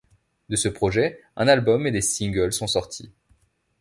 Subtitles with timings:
[0.49, 3.11] De ce projet, un album et des singles sont sortis.